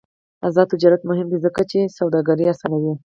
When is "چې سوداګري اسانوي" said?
1.71-2.93